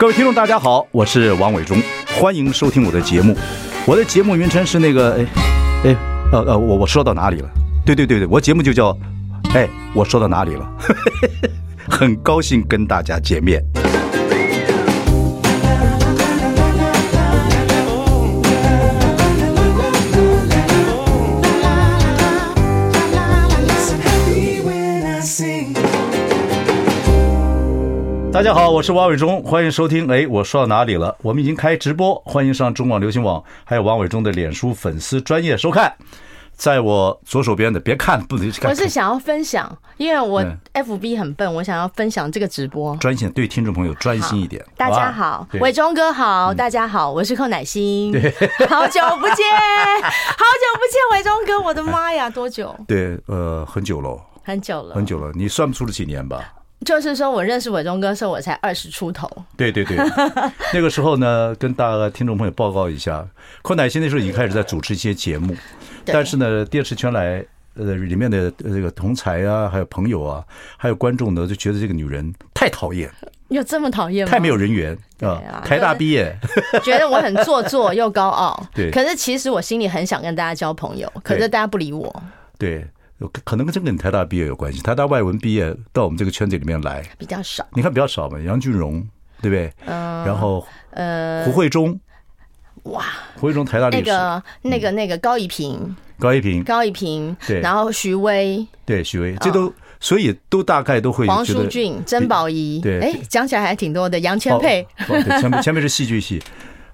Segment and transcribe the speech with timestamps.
[0.00, 1.76] 各位听众，大家好，我是王伟忠，
[2.18, 3.36] 欢迎收听我的节目。
[3.86, 5.26] 我的节目名称是那个，哎，
[5.90, 5.96] 哎，
[6.32, 7.48] 呃呃，我我说到哪里了？
[7.84, 8.96] 对对对对，我节目就叫，
[9.52, 10.66] 哎，我说到哪里了？
[11.86, 13.62] 很高兴跟大家见面。
[28.32, 30.08] 大家好，我是王伟忠，欢迎收听。
[30.08, 31.16] 哎，我说到哪里了？
[31.20, 35.92] 我们已经开直播，欢迎上中广流行网，还有王伟忠的脸书粉丝专业收看。
[36.52, 38.70] 在我左手边的，别看，不能看。
[38.70, 40.44] 我是想要分享，因为我
[40.74, 42.96] FB 很笨，我想要分享这个直播。
[42.98, 44.64] 专心对听众朋友专心一点。
[44.76, 48.12] 大家好，伟忠哥好，大家好，我是寇乃馨。
[48.12, 48.30] 对，
[48.68, 49.44] 好久不见，
[50.06, 52.72] 好久不见，伟忠哥，我的妈呀，多久？
[52.86, 56.40] 对，呃，很久了，很久了，很久了，你算不出了几年吧？
[56.84, 59.30] 就是说，我认识伟忠哥的时候，我才二十出头。
[59.56, 59.96] 对对对，
[60.72, 63.26] 那个时候呢，跟大家听众朋友报告一下，
[63.60, 65.54] 寇乃馨那时候已经开始在主持一些节目，
[66.06, 70.42] 但是呢，电视圈来呃里面的这个同才啊，还有朋友啊，
[70.78, 73.10] 还有观众呢，就觉得这个女人太讨厌，
[73.48, 74.30] 有这么讨厌吗？
[74.30, 75.62] 太没有人缘啊！
[75.62, 76.34] 台大毕业，
[76.82, 78.58] 觉得我很做作又高傲。
[78.74, 82.22] 对，可是其实我心里很想跟大家交朋友，可是大家不理我。
[82.58, 82.86] 对。
[83.44, 87.66] 可能跟这个你台大毕业有关系，台大外文毕业到我们这个圈子里面来比较少。
[87.74, 89.06] 你看比较少嘛，杨俊荣
[89.42, 89.72] 对不对？
[89.86, 90.24] 嗯。
[90.24, 91.98] 然后呃，胡慧中，
[92.84, 93.04] 哇，
[93.36, 93.88] 胡慧中台大。
[93.90, 97.60] 那个那个那个高一平，高一平，高一平，对。
[97.60, 101.26] 然后徐威，对徐威，这都所以都大概都会。
[101.26, 104.18] 黄淑俊、曾宝仪，对，哎，讲起来还挺多的。
[104.20, 104.84] 杨千霈，
[105.40, 106.42] 前面前面是戏剧系。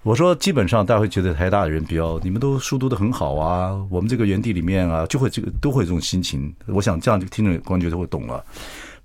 [0.07, 6.55] 我说，基本上大家会觉得台大的人比较，你们都书读得很好啊，我们这个园地里面啊，就会这个都会有这种心情。
[6.67, 8.45] 我想这样就听众观众就会懂了。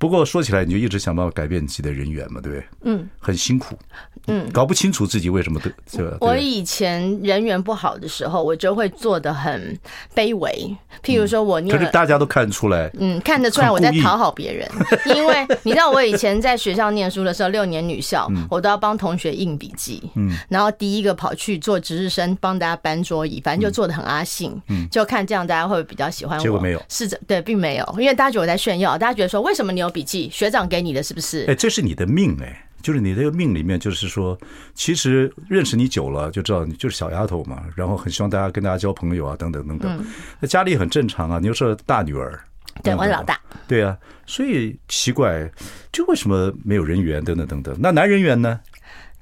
[0.01, 2.65] 不过说起来，你就一直想办法改变自己的人缘嘛，对不对？
[2.85, 3.77] 嗯，很辛苦。
[4.25, 6.17] 嗯，搞不清楚自己为什么对这。
[6.21, 9.77] 我以前人缘不好的时候，我就会做的很
[10.15, 10.75] 卑微。
[11.03, 14.67] 譬如说我念，可是大家都看得出来，嗯，看得出来我在讨好别人。
[15.15, 20.01] 因为你知道，我以前在学校念书的时候，六年女校，我都要帮同学印笔记。
[20.15, 24.59] 嗯，然后第一个跑去做值日生，帮大家搬桌椅，反正就做的很阿信。
[24.67, 26.43] 嗯，就看这样大家会不会比较喜欢我。
[26.43, 30.29] 结果没有，是的，对，并没有，因为大家觉得我在炫耀，大家觉得说，为什么你有笔记？
[30.31, 31.45] 学长给你的是不是？
[31.47, 32.67] 哎，这是你的命哎。
[32.81, 34.35] 就是你这个命里面，就是说，
[34.73, 40.03] 其实认识你久了就知道你就是小丫头嘛，然后很希望大家跟大家交朋友啊，等等等等。
[40.39, 42.39] 那家里很正常啊，你又是大女儿，
[42.81, 45.47] 对，我是老大，对啊，所以奇怪，
[45.91, 47.77] 就为什么没有人缘等等等等？
[47.79, 48.59] 那男人缘呢？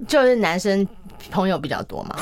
[0.07, 0.87] 就是男生
[1.29, 2.15] 朋友比较多嘛，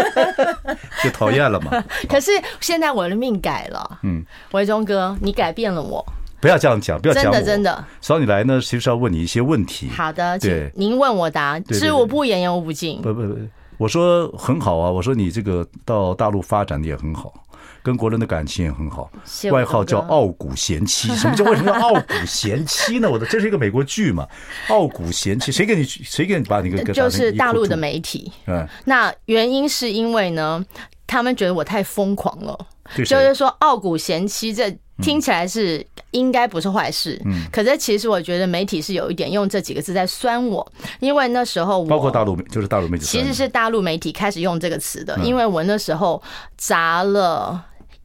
[1.04, 1.84] 就讨厌了嘛。
[2.08, 2.30] 可是
[2.62, 6.02] 现在我的命改了，嗯，维忠哥，你改变了我。
[6.46, 7.32] 不要这样讲，不要讲我。
[7.32, 9.88] 真的真的，找你来呢，其实是要问你一些问题。
[9.88, 13.02] 好的，对，您问我答，知我不言，言无不尽。
[13.02, 13.36] 不不不，
[13.78, 17.34] 我说很好啊，我说你这个到大陆发展的也很好，
[17.82, 19.10] 跟国人的感情也很好。
[19.50, 23.10] 外号叫傲骨贤妻，什么叫为什么叫傲骨贤妻呢？
[23.10, 24.24] 我的这是一个美国剧嘛，
[24.70, 28.30] 傲骨贤妻，谁给你谁给你把你个就是大陆的媒体。
[28.46, 30.64] 嗯，那原因是因为呢，
[31.08, 32.56] 他们觉得我太疯狂了，
[33.04, 35.86] 就是说傲骨贤妻这听起来是。
[36.12, 40.66] 应该不是坏事，嗯，可是其实我觉得媒体是有一点用这几个字在酸我，
[40.98, 46.22] 因为那时候我包括大陆就是大陆媒体，其实是大陆媒体开始用这个词的，因为我那时候
[46.56, 47.62] 砸了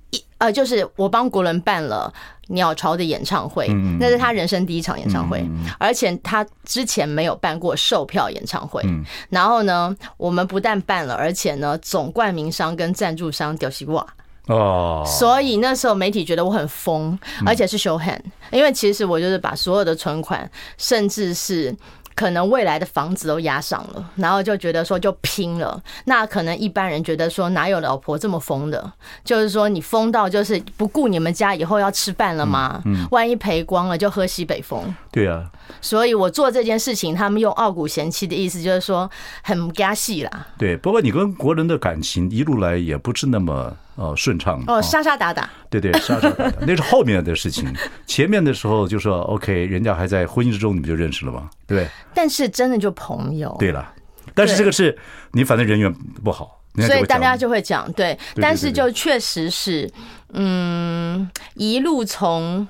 [0.10, 2.14] 一呃，就是我帮国伦办了
[2.50, 3.66] 鸟巢的演唱会，
[3.98, 5.42] 那是他人生第一场演唱会，
[5.80, 9.06] 而且他之前没有办过售票演唱会，嗯。
[9.30, 14.06] 然后呢，我们不但办了，而且呢，总冠名商跟赞助商屌西瓜。
[14.48, 18.22] 哦，所以那时候媒体觉得我很疯，而且是 show hand，
[18.52, 21.76] 因为其实我就是把所有的存款，甚至是。
[22.14, 25.82] 可能未来的房子都押上了，然后就觉得说就拼了。
[26.06, 28.92] 那可能一般人觉得说哪有老婆这么疯的？
[29.24, 32.82] 就是说你疯到就是不顾你们家以后要吃饭了吗？
[32.86, 34.94] 嗯，万一赔光了就喝西北风。
[35.10, 35.50] 对啊，
[35.80, 39.10] 所以我做这件事情，他们用傲骨贤妻的意思就是说
[39.42, 40.48] 很加戏啦。
[40.60, 43.74] 对，不过你跟国人的感情一路来也不是那么。
[43.96, 47.72] 哦，顺畅哦，杀杀打打，对对，杀杀打打，那是后面的事情。
[48.08, 51.50] 前面的时候就说 OK，人家还在婚姻之中，你们就认识了吗？
[51.68, 51.88] 对。
[52.14, 53.56] 但是真的就朋友。
[53.60, 53.94] 对了，
[54.34, 54.98] 但是这个是
[55.34, 55.94] 你反正人缘
[56.24, 58.18] 不好，所以大家就会讲对。
[58.36, 59.92] 但是就确实是，
[60.34, 62.68] 嗯，一路从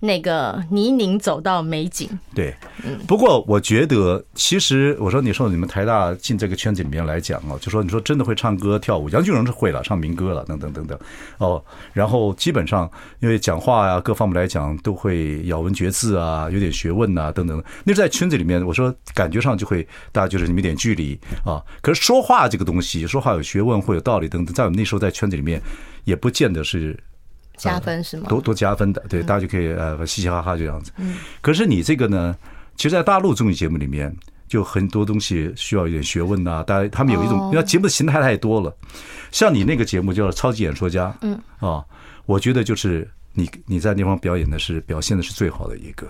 [0.00, 2.08] 那个泥泞走到美景。
[2.34, 2.54] 对，
[3.06, 10.96] 不过我觉得，其实我说你说你们台大进这个圈子里面来讲哦，就说你说真的会唱歌跳舞，杨俊荣是会了，唱民歌了，等等等等
[11.38, 11.62] 哦。
[11.92, 17.60] 然后基本上因为讲话呀，各方面来讲都会咬文嚼字啊，有点学问呐，等等。
[17.82, 21.60] 那是在圈子里面，我说感觉上就会大家就是你们有点距离啊。
[21.82, 25.60] 可是说话这个东西，说话有学问，会有道理等等，在我们那时候在圈子里面
[26.04, 26.96] 也不见得是。
[27.58, 28.26] 加分是吗？
[28.28, 30.92] 多多加分的，对，大家就可以呃嘻嘻哈哈这样子。
[30.96, 32.34] 嗯，可是你这个呢，
[32.76, 34.14] 其实，在大陆综艺节目里面，
[34.48, 36.62] 就很多东西需要一点学问呐。
[36.66, 38.74] 大家他们有一种，因为节目的形态太多了。
[39.30, 41.84] 像你那个节目叫《超级演说家》，嗯啊，
[42.24, 46.06] 我觉得就是你你在那方表演的是表现的是最好的一个。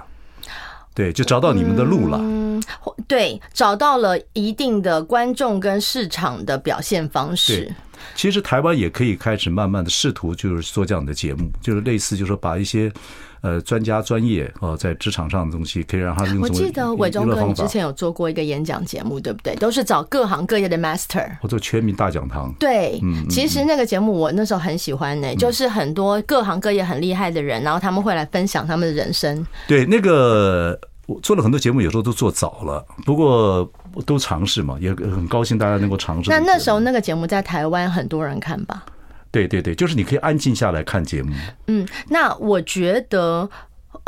[0.95, 2.19] 对，就找到你们的路了。
[2.21, 2.61] 嗯，
[3.07, 7.73] 对，找到了一定的观众跟市场的表现方式。
[8.15, 12.93] 其实台湾也可以开始慢慢的试图，就是做这样的节目，就是类似，就是说把一些
[13.41, 16.41] 呃专家专业哦，在职场上的东西，可以让他用。
[16.41, 19.55] 我记得伟忠哥，你之前有做过一个演讲节目，对不对？
[19.57, 21.29] 都是找各行各业的 master。
[21.43, 22.53] 我做全民大讲堂。
[22.59, 23.01] 对，
[23.31, 29.47] 其实那个节目我那时候很喜欢呢，就是很多各行各业很厉害的人，然后他们会来分享他们的人生。
[29.67, 30.79] 对，那个
[31.09, 33.69] 我做了很多节目，有时候都做早了，不过。
[34.07, 36.31] 都尝试嘛，也很高兴大家能够尝试。
[36.31, 38.85] 那那时候那个节目在台湾很多人看吧？
[39.33, 41.33] 对对对，就是你可以安静下来看节目。
[41.67, 43.51] 嗯，那我觉得。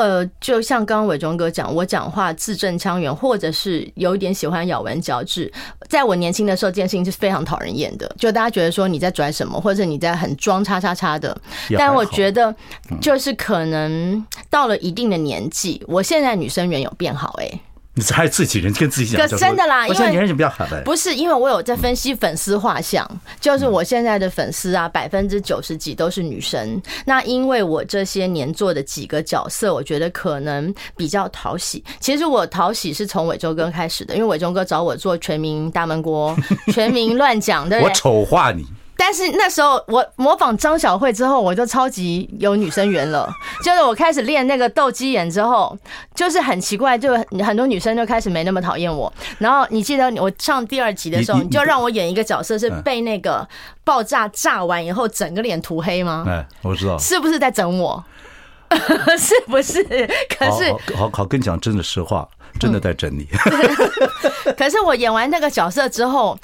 [0.01, 5.53] 呃，就像刚刚伟忠哥讲，我讲话字正腔圆，或者是有一点喜欢咬文嚼字。
[5.91, 11.39] 在我年轻的时候，这件事情是非常讨人厌的，就大家觉得说你在拽什么，或者你在很装叉叉叉的。
[11.77, 12.55] 但我觉得，
[12.99, 17.61] 就是可能到了一定的年纪，我现在女生缘有变好哎、欸。
[17.95, 20.81] 你还自己人跟自己讲，可真的啦，因为年轻人比较好呗。
[20.85, 23.05] 不是因为我有在分析粉丝画像，
[23.41, 26.81] 就是我现在的粉丝啊，百分之九十几都是女生。
[27.05, 31.83] 那因为我这些年做的几个角色，我觉得可能比较讨喜。
[31.99, 36.37] 其实我讨喜是从伟忠哥开始的，因为伟忠哥找我做全民大闷锅、
[36.73, 37.81] 全民乱讲的。
[37.81, 38.65] 我丑化你。
[39.11, 43.29] 但是那时候我模仿张小慧之后，我就超级有女生缘了。
[43.61, 45.77] 就是我开始练那个斗鸡眼之后，
[46.15, 47.13] 就是很奇怪，就
[47.45, 49.13] 很多女生就开始没那么讨厌我。
[49.39, 53.45] 然后你记得我上第二集的时候，你就让我演一个角色是被那个
[53.83, 56.25] 爆炸炸完以后整个脸涂黑吗？
[56.29, 58.05] 哎，我知道，是不是在整我？
[59.19, 59.83] 是不是？
[60.39, 62.29] 可是好好好，跟你讲真的实话，
[62.61, 63.27] 真的在整你。
[64.57, 66.39] 可是我演完那个角色之后。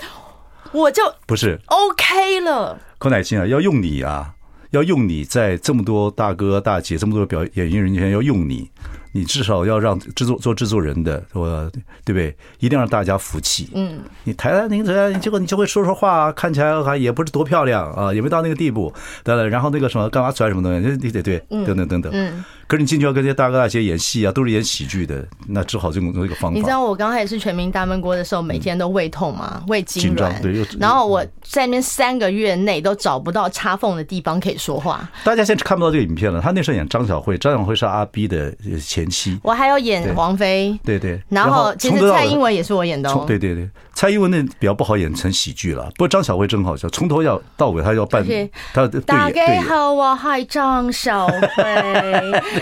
[0.76, 4.34] 我就不是 OK 了，寇乃馨啊，要用你啊，
[4.72, 8.70] 要用你在这么多大哥大姐这么多表演艺人前要用你。
[9.16, 11.70] 你至少要让制作做制作人的，说
[12.04, 12.36] 对不对？
[12.58, 13.70] 一定让大家服气。
[13.74, 18.92] 嗯，你台湾您这结果你就会说说话，看起来还也不是多漂亮啊，也没到那个地步。
[19.24, 20.96] 对了，然后那个什么干嘛拽什么东西？
[20.98, 22.12] 对对对，等等等等。
[22.14, 26.54] 嗯，可是你进去要跟这些大哥大姐演戏啊，都是演喜剧的，那只好这种一个方法。
[26.54, 30.38] 你知道我刚开始是全民大闷锅的时候，每天都胃痛吗，胃痉挛。
[30.42, 35.08] 对，然后我在那边三个月内都找不到插缝的地方可以说话。
[35.24, 38.54] 大家现在看不到这个影片了，他那时候演张小慧，张小慧是阿 B 的
[38.84, 39.05] 前。
[39.42, 48.24] 我还要演王菲，对对，然后其实蔡英文也是我演的哦，对对对，蔡英文那比较不好演成喜剧了，不过张小慧真好笑，从头要到尾她要扮，
[48.72, 51.34] 她大家好，我系张小慧，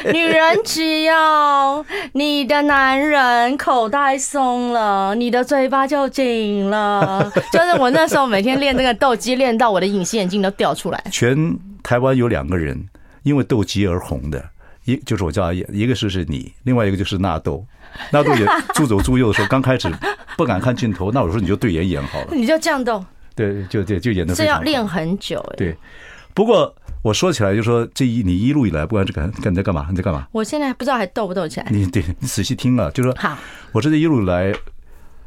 [0.13, 11.05] 女人只要你的男人口袋松了，你的嘴巴就紧了，就是我那时候每天练这个斗鸡，练到我的隐形眼镜都掉出来。
[11.11, 12.87] 全台湾有两个人
[13.23, 14.43] 因为斗鸡而红的。
[14.85, 17.65] 一就是我叫一个是是你，另外一个就是纳豆。
[18.11, 19.89] 纳豆也 助走助右的时候，刚开始
[20.37, 23.05] 不敢看镜头，那我说你就对眼演好了，你就这样动。
[23.37, 24.35] 对，就对，就演的。
[24.35, 25.57] 这要练很久哎。
[25.57, 25.77] 对，
[26.35, 30.27] 不过我说起来，就说这一你一路以来，不管是干干你在干嘛，你在干嘛？
[30.33, 31.67] 我现在还不知道还斗不斗起来。
[31.71, 33.37] 你对你仔细听了，就说好。
[33.73, 34.53] 我这一路来，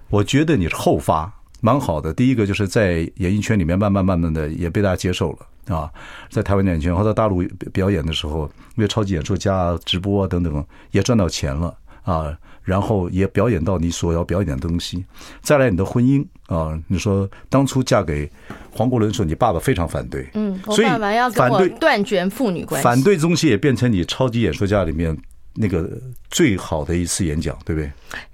[0.10, 2.14] 我觉得你是后发蛮好的。
[2.14, 5.40] 第一个就是在演艺圈里面慢慢慢慢的也被大家接受了。
[5.68, 5.92] 啊，
[6.30, 7.44] 在台湾演艺圈或者大陆
[7.74, 15.06] 表演的时候，因为超级演说家、直播啊等等，也赚到钱了啊，然后也表演到你所要表演的东西。
[15.42, 18.30] 再来你的婚姻啊，你说当初嫁给
[18.72, 20.88] 黄国伦的时候，你爸爸非常反对，嗯，所以
[21.34, 25.18] 反对断绝父女关系，反对东西也变成你超级演说家里面
[25.56, 25.90] 那个
[26.30, 27.92] 最好的一次演讲，对不对？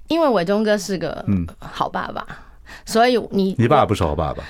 [0.08, 2.24] 因为伟忠哥是个嗯好爸爸。
[2.84, 4.42] 所以你你爸爸不是好爸爸，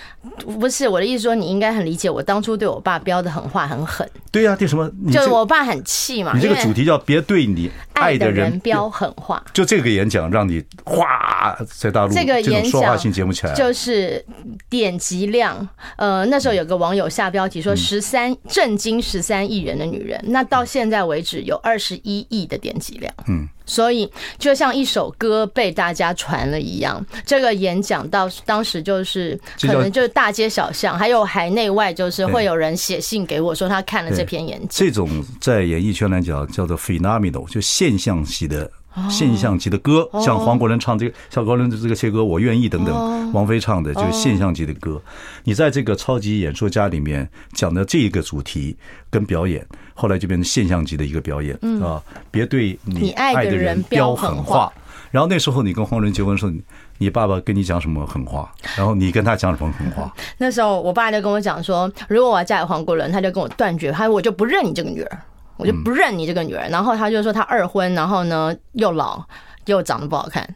[0.58, 4.08] 不是我的意思说，你应该很理解我当初对我爸飙的狠话很狠。
[4.30, 4.90] 对呀，对什么？
[5.12, 6.32] 就是我爸很气嘛。
[6.34, 9.42] 你这个主题叫别对你爱爱的人飙狠话。
[9.52, 14.24] 就这个演讲让你哗，在大陆这个演讲说话性节目起来，就是
[14.68, 15.68] 点击量。
[15.96, 23.12] 呃，那时候有个网友下标题说“十三震惊十三亿人的女人”，那到现在为止有二十一亿的点击量。
[23.28, 23.48] 嗯。
[23.66, 34.68] 所以，就像一首歌被大家传了一样，这个演讲到当时就是可能就是大街小巷，还有海内外，就是会有人写信给我说他看了这篇演讲。
[34.70, 35.08] 这种
[35.40, 38.70] 在演艺圈来讲叫做 phenomenal，就现象级的。
[39.08, 45.00] 现象级的歌，像黄国伦唱这个，像黄国伦的这个切歌，我愿意等等，王菲唱的就是现象级的歌。
[45.44, 48.76] 你在这个超级演说家里面讲的这个主题
[49.10, 52.02] 跟表演，后来就变成现象级的一个表演啊！
[52.30, 54.72] 别对你爱的人飙狠话。
[55.10, 56.52] 然后那时候你跟黄国伦结婚的时候，
[56.98, 58.52] 你爸爸跟你讲什么狠话？
[58.76, 60.12] 然后你跟他讲什么狠话？
[60.38, 65.18] 那时候我爸就跟我讲说，如果我要嫁给黄国伦，他就跟我断绝，他说我就不认你这个女儿。
[65.56, 69.22] 我就不认你这个女儿，然后他就说他二婚，然后呢又老
[69.66, 70.48] 又长得不好看，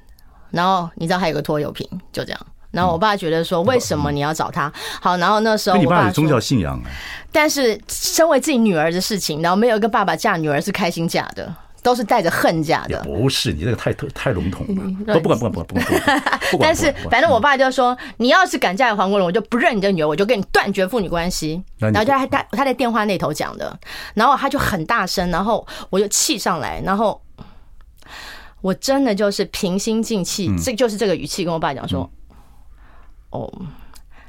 [0.51, 2.41] 然后你知道还有个拖油瓶，就这样。
[2.71, 4.71] 然后我爸觉得说，为什么你要找他？
[5.01, 6.79] 好，然后那时候我爸有宗教信仰，
[7.33, 11.55] 但是身为自己女儿的事情，然后没有一个爸爸嫁女儿是开心嫁的。
[11.89, 15.15] 都是带着恨嫁的，不是你这个太太笼统了。
[15.15, 16.61] 不不管不管不管不管，不管。
[16.61, 21.65] 但是反正我爸就说，你要是敢嫁给黄国荣，我就不认你这女儿，我就跟你断绝父女关系。
[21.79, 23.75] 然后就他他他在电话那头讲的，
[24.13, 27.19] 然后他就很大声，然后我就气上来，然后
[28.61, 32.11] 我真的就是平心静气，这就是这个语气跟我爸讲说，
[33.31, 33.51] 哦，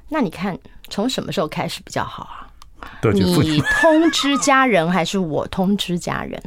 [0.07, 0.57] 那你看
[0.89, 2.47] 从什么时候开始比较好啊？
[3.13, 6.41] 你通知家人还是我通知家人？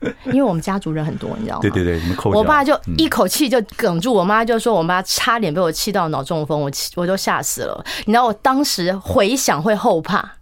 [0.26, 1.60] 因为我们家族人很多，你知道吗？
[1.62, 2.00] 对对对，
[2.32, 7.84] 我爸就一口气就哽住，我妈就说，我妈差点被我气到脑中风，我气我都吓死了。
[8.04, 10.32] 你知道，我当时回想会后怕，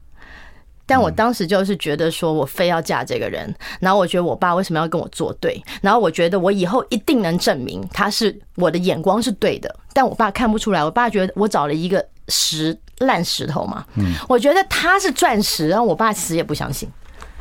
[0.86, 16.90] 但我当时就是觉得说我非要嫁这个人，然后我觉得我爸为什么要跟我作对，然后我觉得我以后一定能证明他是我的眼光是对的，但我爸看不出来，我爸觉得我找了一个石烂石头嘛，嗯，我觉得他是钻石，然后我爸死也不相信。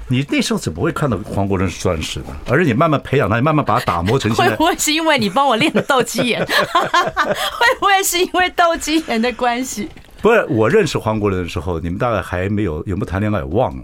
[0.08, 2.26] 你那时候怎么会看到黄国伦是钻石的？
[2.48, 4.52] 而且你慢慢培养他，你慢慢把他打磨成现在。
[4.56, 6.46] 会不会是因为你帮我练的斗鸡眼？
[6.46, 9.90] 会不会是因为斗鸡眼的关系？
[10.22, 13.44] 不是，我认识黄国伦的时候，你们大概还没有有没有谈恋爱？
[13.44, 13.84] 忘了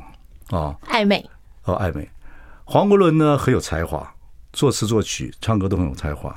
[0.57, 1.25] 啊，暧昧
[1.65, 2.07] 哦，暧昧。
[2.63, 4.09] 黄国伦呢很有才华，
[4.53, 6.33] 作词作曲、唱歌都很有才华。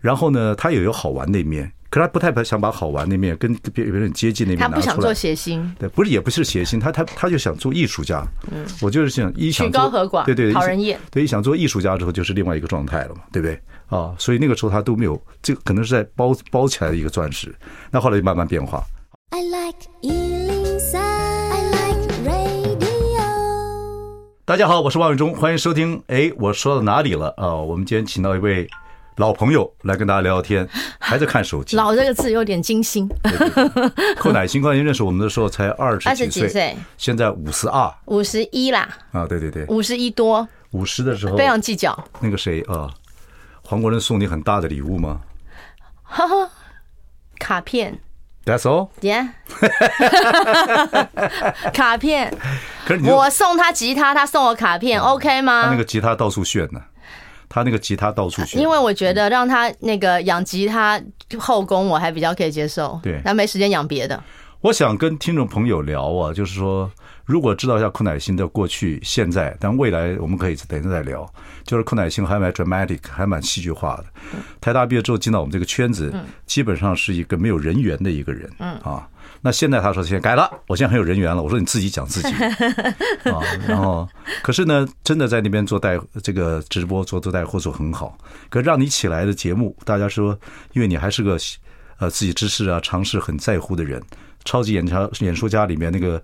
[0.00, 1.72] 然后呢，他也有好玩的一面。
[1.92, 4.80] 可是他不太想把好玩那面跟别别人接近那面拿出来。
[4.80, 8.26] 他不想做谐星，对，不是也不是谐星，他他他就想做艺术家。
[8.50, 10.98] 嗯，我就是想一想做高和寡，对对，讨人厌。
[11.10, 13.60] 对，一想做艺术家之后就是另外一个状态了嘛，对不对？
[13.88, 17.54] 啊，所以那个时候他都没有，这个可能是在包包起来的一个钻石。
[17.90, 18.82] 那后来就慢慢变化。
[19.28, 22.80] I like 103, I like radio。
[24.46, 26.02] 大家好，我是王伟忠，欢迎收听。
[26.06, 27.54] 哎，我说到哪里了啊？
[27.54, 28.66] 我们今天请到一位。
[29.16, 31.76] 老朋友来跟大家聊聊天， 还在看手机。
[31.76, 33.08] 老这个字有点惊心。
[34.18, 38.88] 寇乃馨，关于认识我们的时候才二十几岁，现在五十二，五十一啦。
[39.12, 40.46] 啊，对对对，五十一多。
[40.70, 41.96] 五十的时候非常计较。
[42.20, 42.88] 那个谁啊，
[43.62, 45.20] 黄国伦送你很大的礼物吗？
[46.02, 46.50] 哈哈，
[47.38, 48.00] 卡片。
[48.44, 48.88] That's all。
[49.02, 49.28] Yeah。
[51.72, 52.34] 卡片。
[52.86, 55.64] 可是我送他吉他，他送我卡片，OK 吗？
[55.64, 56.80] 他那个吉他到处炫呢。
[57.52, 60.98] 他那个吉他到处去，因为我觉得让他那个养吉他
[61.38, 62.98] 后宫，我还比较可以接受。
[63.02, 64.18] 对，他没时间养别的。
[64.62, 66.90] 我想跟听众朋友聊啊，就是说，
[67.26, 71.30] 如果知道一下寇乃馨的过去、现在，但未来我们可以等一下再聊。
[71.64, 74.04] 就是寇乃馨还蛮 dramatic，还蛮戏剧化的。
[74.58, 76.10] 台大毕业之后进到我们这个圈子，
[76.46, 78.50] 基本上是一个没有人缘的一个人。
[78.60, 79.06] 嗯啊。
[79.44, 81.42] 那现在他说现在改了，我现在很有人缘了。
[81.42, 82.28] 我说你自己讲自己
[83.28, 84.08] 啊，然后
[84.40, 88.16] 可是呢，真的在那边做带这个直播做做带货做很好。
[88.48, 90.38] 可让你起来的节目，大家说，
[90.74, 91.36] 因为你还是个
[91.98, 94.00] 呃自己知识啊、尝试很在乎的人。
[94.44, 96.22] 超级演唱演说家里面那个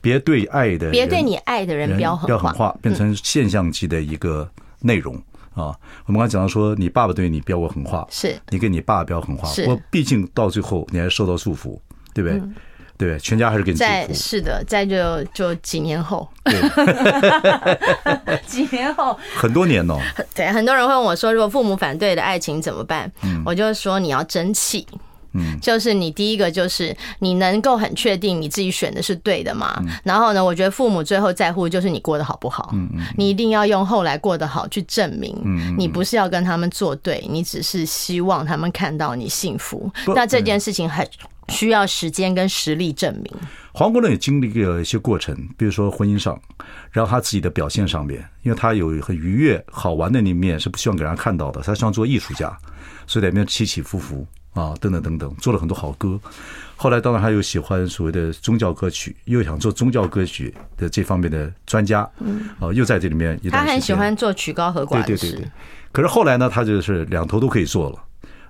[0.00, 4.48] 别对爱的别对你爱的人飙狠话，变成现象级的一个
[4.80, 5.14] 内容
[5.54, 5.74] 啊。
[6.06, 11.78] 我们刚才讲到说，你爸爸对你飙过狠话，是你跟你爸飙狠话，我毕竟到最后你还受到束缚。
[12.14, 12.38] 对不对？
[12.38, 12.54] 嗯、
[12.96, 13.18] 对？
[13.18, 19.98] 全家还是给你在是的，在就就几年后，对 几年后很多年哦。
[20.34, 23.10] 对，很多人会问我说，如果父母反对的爱情怎么办？
[23.22, 24.86] 嗯，我就说你要争气。
[25.32, 29.80] 嗯，就是你第一个就是你能够很确定你自己选的是对的嘛。
[30.02, 32.70] 然后呢，我觉得父母最后在乎就是你过得好不好。
[32.72, 35.32] 嗯嗯，你一定要用后来过得好去证明，
[35.78, 39.88] 你不是要跟他们作对，你只是希望他们看到你幸福。
[40.16, 41.08] 那这件事情很
[41.50, 43.32] 需要时间跟实力证明。
[43.72, 46.40] 黄国伦也经历了一些过程，比如说婚姻上，
[46.90, 51.60] 然后他自己的表现上面，因为他有很愉悦、好玩的那一面，是不希望给人家看到的。
[51.60, 52.56] 他希望做艺术家，
[53.06, 56.18] 所以在里面起起伏伏啊，等等等等，做了很多好歌。
[56.74, 63.66] 后来当然他又喜欢所谓的宗教歌曲，又想做宗教歌曲的这方面的专家，嗯啊，又在这里面一段时间。
[63.66, 65.26] 他很喜欢做曲高和寡的事。
[65.26, 65.50] 对对对对。
[65.92, 67.98] 可是后来呢，他就是两头都可以做了。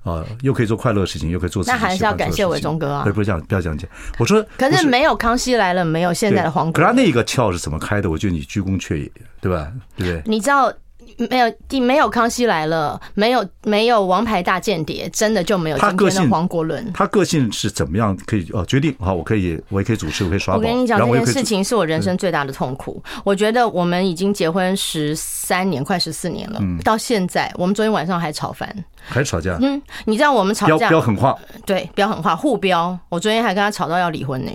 [0.03, 1.73] 啊，又可以做快乐的事情，又可以做自己。
[1.73, 3.03] 那还是要感谢伟忠哥啊！
[3.03, 3.89] 不是不是这样，不要这样讲。
[4.19, 6.75] 我说，可是没有康熙来了，没有现在的黄国伦。
[6.75, 8.09] 可是他那个窍是怎么开的？
[8.09, 9.71] 我觉得你鞠躬却也，对吧？
[9.97, 10.23] 对不对？
[10.25, 10.73] 你知道。
[11.17, 16.93] 没有，第没有康熙来了，没有没有王牌大间谍，真的就没有今天的黄国伦。
[16.93, 18.17] 他个性是怎么样？
[18.27, 20.55] 可以哦，决定好，我可以，我也可以主持，我可以刷。
[20.55, 23.03] 我跟你讲，这件事情是我人生最大的痛苦。
[23.25, 28.69] 我觉得我们已经结婚十三年，快十四年了，到现在，我们昨天晚上还吵翻，
[29.03, 29.57] 还吵架。
[29.61, 31.37] 嗯，你知道我们吵架，飙狠话，
[31.67, 32.99] 对，飙狠话，互飙。
[33.09, 34.51] 我昨天还跟他吵到要离婚呢。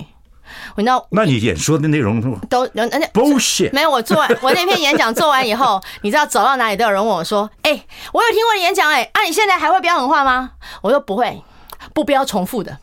[0.76, 3.96] 我那，那你演说的内容都人家 bullshit 没有。
[3.96, 10.52] 我做完我那篇演讲做完以后，你知道走到哪里都有人问我说：“哎、欸，我有听过你演讲，哎，啊，你现在还会飙狠话吗？”
[10.84, 11.42] 我说：“不会，
[11.94, 12.78] 不标重复的，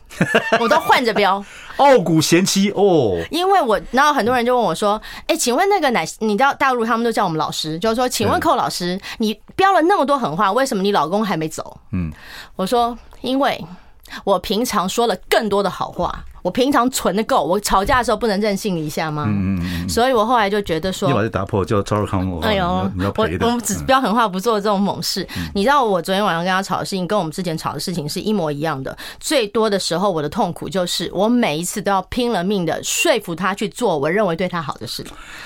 [0.59, 1.45] 我都换着标。
[1.77, 12.11] ”傲骨贤妻哦，因为我然后很多人就问我说：“哎、欸，请问那个奶，你知道大陆他们都叫我们老师，就是说，请问寇老师，你标了那么多狠话，为什么你老公还没走？”嗯，
[12.55, 13.63] 我说：“因为
[14.23, 19.23] 我平常说了更多的好话。”我平常存的够，我吵架的时候不能任性一下吗？
[19.29, 25.25] 嗯嗯，所以我后来就觉得说，你把这打破叫赵少康，哎呦，我我们只飙狠话不做这种猛事。
[25.55, 28.93] 你知道我昨天晚上跟他吵的事情，跟我们之前吵的事情是一模一样的。
[29.21, 35.01] 最多的时候，我的痛苦就是我每一次都要拼了命的说服他去做我认为对他好的事，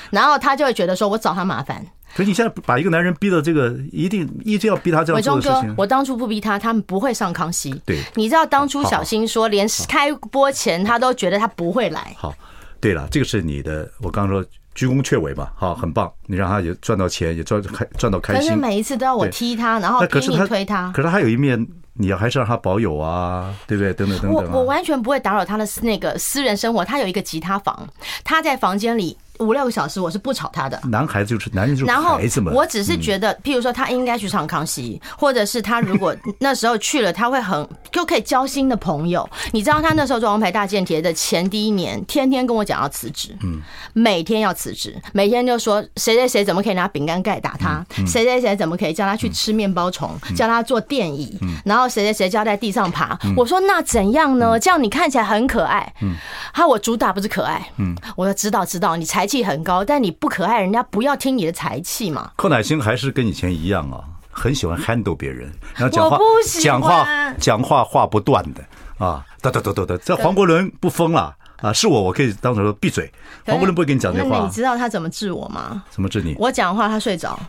[0.10, 1.86] 然后他就会觉得说我找他麻烦。
[2.16, 5.56] 可是你现在把一个男人逼到这个，一定一定要逼他这样做的事情。
[5.56, 7.72] 伟忠哥，我当初不逼他，他们不会上康熙。
[7.86, 12.16] 对，你知道当初小新说，连开播前他都觉得他不会来。
[12.18, 12.34] 好，
[12.80, 18.50] 对了，这个是你的，我刚刚说鞠躬却尾嘛，好，很棒，你让他也赚到钱，也赚开赚到开心。
[18.50, 20.92] 可是每一次都要我踢他，然后拼命推他。
[20.96, 23.94] 可是他有一面，你要还是让他保有啊，对不对？
[23.94, 24.52] 等等等等。
[24.52, 26.84] 我我完全不会打扰他的那个私人生活。
[26.84, 27.88] 他有一个吉他房，
[28.24, 29.16] 他在房间里。
[29.40, 30.80] 五六个小时，我是不吵他的。
[30.86, 32.54] 男孩子就是男人就是孩子们。
[32.54, 39.28] 我只是觉得，譬如说他应该去唱康熙，或者是他如果 那时候去了，他会很就可以交新的朋友。
[39.52, 43.62] 你知道他那时候做王牌大间谍的前第一年，天天跟我讲要辞职，嗯，
[43.94, 53.16] 每天要辞职，每天就说谁谁谁怎么可以拿饼干盖打他，谁谁谁怎么可以叫他去吃面包虫，叫他坐电椅，然后谁谁谁叫在地上爬。
[53.36, 54.60] 我说那怎样呢？
[54.60, 55.94] 这样你看起来很可爱。
[56.02, 56.16] 嗯，
[56.54, 57.70] 他我主打不是可爱。
[57.78, 59.27] 嗯，我说知道知道，你才。
[59.28, 62.32] 气很高，但你不可爱，人家不要听你的才气嘛。
[62.38, 66.18] 寇乃馨还是跟以前一样啊，很喜欢 handle 别人， 然后讲话
[66.62, 68.64] 讲话讲话话不断的
[68.98, 69.98] 啊，哒哒哒哒哒。
[69.98, 73.12] 这黄国伦不疯了啊，是我，我可以当时说闭嘴。
[73.46, 74.40] 黄国伦不会跟你讲这话。
[74.40, 75.84] 你知道他怎么治我吗？
[75.92, 76.36] 怎么治你？
[76.40, 77.40] 我讲话他睡着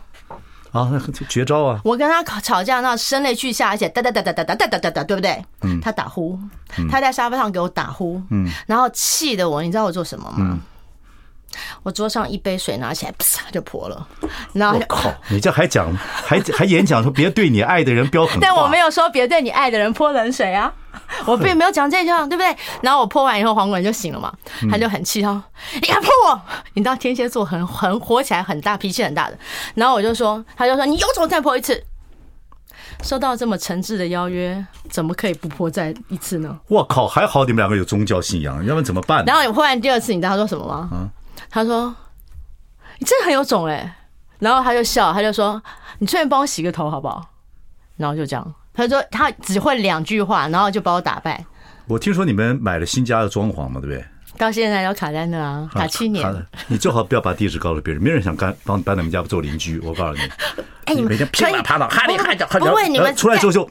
[0.71, 1.81] 啊，那绝招啊！
[1.83, 5.43] 我跟他吵架，那声泪俱下，而且哒哒哒哒哒哒哒哒哒，对不对？
[5.61, 5.81] 嗯。
[5.81, 6.37] 他打呼，
[6.91, 10.59] 他在沙发上给我打呼，嗯，然后气得我，你知道我做什么吗？
[11.83, 14.07] 我桌上一杯水拿起来，啪就泼了。
[14.53, 20.71] 然后我靠，你这还讲还还演讲说别对你爱的人飙狠话，但我没有说别对你爱的人泼冷水啊，
[21.25, 22.55] 我并没有讲这句话，对不对？
[22.81, 24.33] 然后我泼完以后，黄国伦就醒了嘛，
[24.71, 25.43] 他就很气他说，
[25.81, 26.41] 你敢泼我？
[26.73, 29.37] 你知道天蝎座很很火起来很大脾气很大的，
[29.75, 31.83] 然后我就说，他就说你有种再泼一次。
[33.01, 36.59] 收到这么诚挚的邀约，怎么可以不泼再一次呢？
[36.67, 39.23] 我靠，还好你们两个有宗教信仰，要不然怎么办？
[39.25, 40.89] 然后你泼完第二次，你知道他说什么吗？
[40.91, 41.09] 嗯。
[41.49, 41.95] 他说
[42.99, 43.95] ：“你真的很有种哎！”
[44.39, 45.61] 然后他就笑，他就说
[45.99, 47.25] ：“你顺便帮我洗个头好不好？”
[47.97, 51.43] 然后就这样，他说他只会两句话，然后就把我打败。
[51.87, 54.05] 我听说你们买了新家的装潢嘛，对不对？
[54.37, 56.47] 到现在要卡在那啊，卡七年。
[56.67, 59.79] 你最好不要把地址告诉别人，没人想干帮 搬到你们家做邻居。
[59.79, 60.31] 我告诉你，
[60.85, 63.69] 哎，你每天噼里啪啦，哈里哈叫，不会你们出来之后就。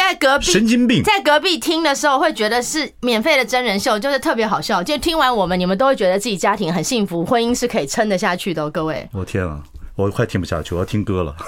[0.00, 4.82] 在隔壁神经病，在隔壁听的时候会觉得是免费的真人秀，就是特别好笑。
[4.82, 8.68] 就听完我们，你们都会觉得自己家庭很幸福，婚姻是可以撑得下去的。
[8.70, 9.62] 各位，我天啊，
[9.96, 11.36] 我快听不下去，我要听歌了。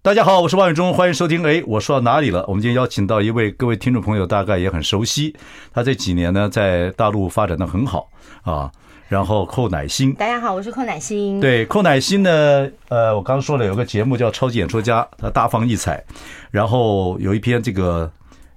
[0.00, 1.44] 大家好，我是万永忠，欢迎收听。
[1.44, 2.42] 哎，我说到哪里了？
[2.48, 5.36] 我们今天邀请到一位各位听众朋友，大概也很熟悉。
[5.72, 8.08] 他这几年呢，在大陆发展的很好
[8.42, 8.72] 啊。
[9.08, 11.40] 然后寇乃馨，大家好，我是寇乃馨。
[11.40, 16.04] 对，寇乃馨呢，呃，我刚刚说了有个节目叫《超级演说家》，他大放异彩。
[16.50, 18.10] 然后有一篇这个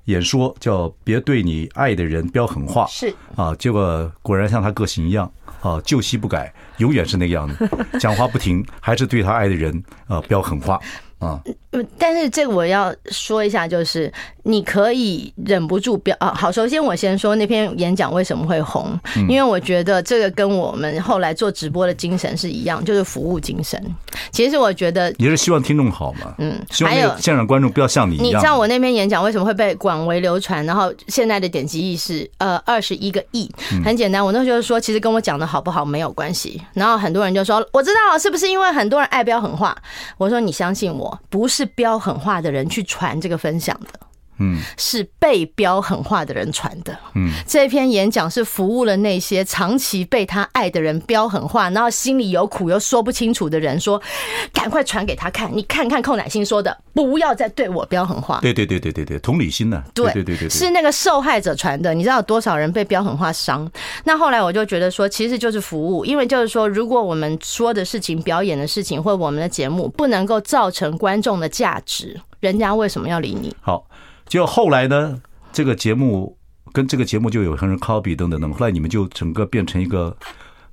[0.06, 10.78] 演说叫《别对你爱的人飙狠话》，是啊，结果果然像他个性一样啊，旧习不改，永远是那个样子，讲话不停，还是对他爱的人啊飙狠话。
[11.22, 11.40] 啊。
[11.98, 14.12] 但是这个我要说一下，就是
[14.44, 16.34] 你可以忍不住表啊。
[16.34, 23.82] 好，首先我先说那篇演讲为什么会红，因为我觉得这个跟我们后来做直播的精神是一样，就是服务精神。
[24.32, 28.26] 其实我觉得也是希望听众好嘛，嗯，希望那个现场观众不要像你一样。
[28.26, 33.50] 你知道我那篇演讲为什么会被广为流传，然后现在的点击亿是呃二十一个亿？
[33.86, 36.62] 很简单，我那时候说，其实跟我讲的好不好没有关系。
[36.74, 39.74] 然后很多人就说，我知道是不是因为很多人爱飙狠话？
[40.18, 41.72] 我说你相信我，不是。
[41.76, 44.00] 飙狠话的人去传这个分享的，
[44.42, 54.02] 嗯，是被飙狠话的人传的，嗯，这篇演讲是服务了那些长期被他爱的人飙狠话，然后心里有苦又说不清楚的人，说
[54.52, 58.40] 赶快传给他看，你看看寇乃馨说的，不要再对我飙狠话。
[58.42, 59.84] 对对对对对对，同理心呢？
[59.94, 63.70] 对对对对，是那个受害者传的，你知道有多少人被飙狠话伤？
[64.06, 73.56] 那后来我就觉得说，其实就是服务，因为就是说，如果我们说的事情、表演的事情或我们的节目不能够造成观众的价值，人家为什么要理你？
[73.62, 73.86] 好。
[74.32, 76.38] 就后来呢，这个节目
[76.72, 78.50] 跟这个节目就有很多人 copy 等等等。
[78.54, 80.16] 后来你们就整个变成一个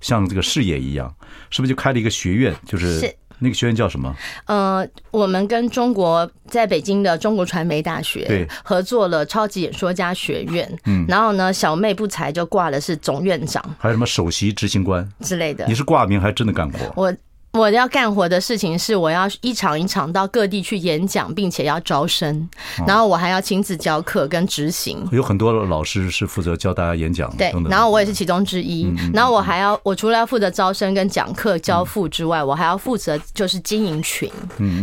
[0.01, 1.13] 像这个事业一样，
[1.51, 2.55] 是不是就开了一个学院？
[2.65, 4.15] 就是那个学院叫什么？
[4.45, 10.79] 呃，我们跟中国在北京的中国传媒大学对合作了超级演说家学院。
[10.85, 15.67] 嗯，然后呢，小妹不才就挂的是总院长，还有什么首席执行官之类的。
[15.67, 16.81] 你是挂名还是真的干过？
[16.95, 17.13] 我。
[17.59, 22.49] 我要干活的事情是，我要一场一场到各地去演讲，并且要招生，
[22.87, 25.07] 然后我还要亲自教课跟执行。
[25.11, 28.89] 有很多老师是负责教大家演讲，对，然后我也是其中之一。
[29.13, 34.31] 然后我还要，我除了要负责招生跟讲课交付之外，我还要负责就是经营群，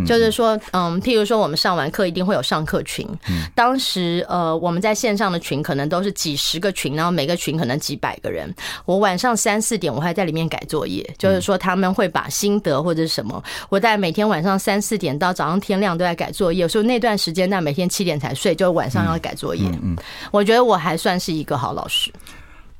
[0.05, 3.07] 就是说，嗯，譬如说我们上完课一定会有上课群，
[3.53, 8.53] 当时呃我们在线上的群可能都是几十个群，然后每个群可能几百个人。
[8.85, 19.69] 我晚上三四点我还在里面改作业，就是说他们会把新得或者是什么，我大概每天晚上三四点到早上天亮都在改作业，有时候那段时间，那每天七点才睡，就晚上要改作业。
[19.83, 19.95] 嗯，
[20.31, 22.11] 我觉得我还算是一个好老师。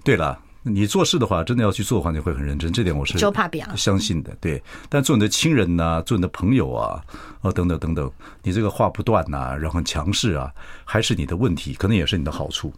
[0.04, 4.36] 对了，你做事的话，真的要去做的话，你会很认真，这点我是就怕表相信的。
[4.39, 7.02] 对，但做你的亲人呐，做你的朋友啊，
[7.41, 8.12] 哦，等等等等，
[8.43, 10.52] 你这个话不断呐，然后很强势啊，
[10.84, 12.71] 还是你的问题，可能也是你的好处。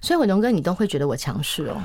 [0.00, 1.80] 所以伟龙哥，你都会觉得我强势哦。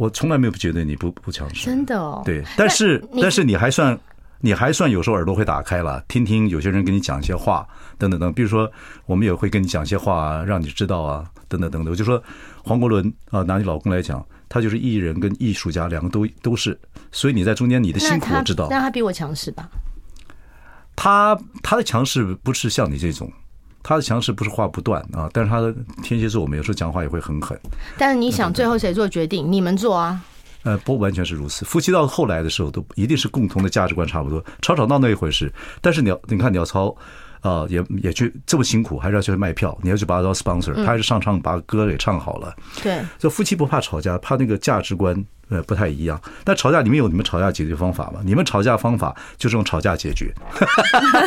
[0.00, 2.22] 我从来没有觉得你不不强势，真的哦。
[2.24, 3.98] 对，但是但是你还算
[4.40, 8.32] 你还算有时候耳朵会打开了，听听有些人跟你讲一些话，等等等。
[8.32, 8.66] 比如说，
[9.04, 11.92] 我们也会跟你讲一些话，让你知道啊，等等等等。
[11.92, 12.22] 我就说
[12.64, 16.80] 黄国伦啊，拿你老公来讲，他就是艺人跟艺术家，两个都都是。
[17.12, 18.68] 所以你在中间，你的辛苦我知道。
[18.70, 19.68] 但他比我强势吧？
[20.96, 23.30] 他他的强势不是像你这种。
[23.82, 27.58] 他的强势不是话不断啊，但是他的天蝎座，我们有时候讲话也会很狠。
[27.98, 29.50] 但是你想，最后谁做决定？
[29.50, 30.22] 你们做啊？
[30.62, 31.64] 呃，不完全是如此。
[31.64, 35.50] 夫妻到后来的时候，都一定是共同的价值观差不多，吵吵闹闹一回事。
[35.80, 36.94] 但是你要，你看鸟巢
[37.40, 42.54] 啊，也也去这么辛苦，还是要去卖票，你要去把他当 sponsor，他还是上唱把歌给唱好了。
[42.82, 45.24] 对，这夫妻不怕吵架，怕那个价值观。
[45.52, 46.20] 呃，不太一样。
[46.44, 48.20] 但吵架，你们有你们吵架解决方法吗？
[48.24, 50.32] 你们吵架方法就是用吵架解决。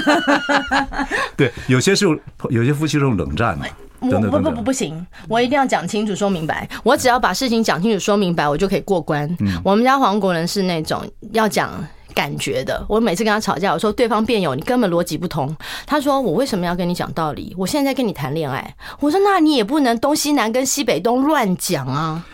[1.36, 2.18] 对，有些是用，
[2.50, 3.66] 有些夫妻是用冷战的。
[4.00, 4.44] 等等等等。
[4.44, 6.66] 不不不不行，我一定要讲清楚说明白。
[6.84, 9.30] 我只要把事情讲清楚说明白，我就可以过关。
[9.62, 11.72] 我们家黄国人是那种要讲
[12.14, 12.84] 感觉的。
[12.88, 15.56] 我每次跟他吵架，我说对方辩友，你根本逻辑不通。
[15.86, 17.54] 他说我为什么要跟你讲道理？
[17.58, 18.76] 我现在在跟你谈恋爱。
[19.00, 22.26] 我说那你也不能东西南跟西北东乱讲啊。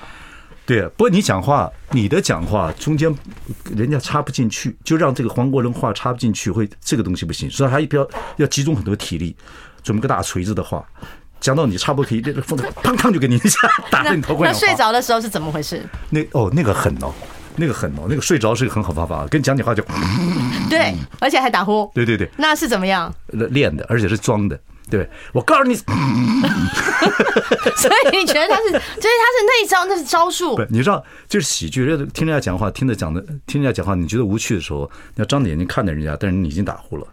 [0.65, 3.11] 对啊，不过你讲话，你的讲话中间
[3.75, 9.35] 人家插不进去，就让这个黄国伦话插不进去，会这个东西不行，所以他一标要集中很多体力，
[9.81, 10.85] 准备个大锤子的话，
[11.39, 14.53] 讲到你差不多可以，这个风的砰砰就给你一下打在你头盔上。
[14.53, 15.83] 那睡着的时候是怎么回事？
[16.11, 17.11] 那哦，那个狠哦，
[17.59, 19.83] 那个很哦，那个睡着是个很好方法，跟你讲讲话就
[20.69, 21.89] 对，而且还打呼。
[21.93, 23.13] 对对对，那是怎么样？
[23.31, 24.59] 练的，而且是装的。
[24.89, 25.91] 对，我告诉你， 所
[27.89, 30.55] 以你觉得他是，就是他是那一招，那是招数。
[30.55, 37.05] 不，你知道，就是喜剧，听人家讲话，听着讲的，听人家讲话，你觉得无趣的时候，你要张着眼睛看着人家，但是你已经打呼了，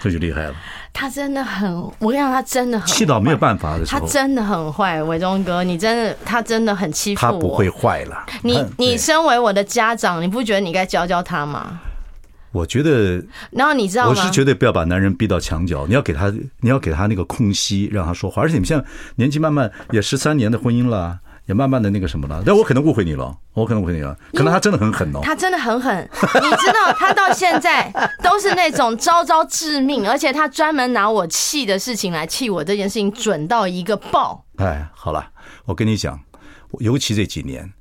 [0.00, 0.54] 这就厉害了。
[0.92, 5.02] 他真的很，我跟你讲，他真的很气到没有办法的时候，他真的很坏。
[5.02, 7.32] 伟忠哥，你真的，他真的很欺负我。
[7.32, 8.26] 他不会坏了。
[8.42, 11.80] 你你身为我的家长，你不觉得你该教教他吗？
[12.52, 14.10] 我觉得，然后你知道吗？
[14.10, 18.42] 我是绝对不要把男人逼到墙角，你要给他，你要给他那个空隙，让他说话。
[18.42, 18.84] 而且你们现在
[19.16, 22.42] 年纪慢慢也十三年的婚姻了，也慢慢的那个什么了。
[22.44, 24.14] 但我可能误会你了，我可能误会你了。
[24.34, 26.08] 可能他真的很狠哦，他真的很狠。
[26.12, 27.90] 你知道，他到现在
[28.22, 34.44] 都是那种招招致命，而且他专门拿我气的事情来气我，这件事情准到一个爆。
[34.56, 35.26] 哎，好了，
[35.64, 36.20] 我跟你讲，
[36.80, 37.72] 尤其这几年。